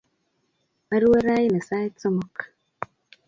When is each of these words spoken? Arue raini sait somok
Arue 0.93 1.19
raini 1.25 1.61
sait 1.67 1.93
somok 2.01 2.37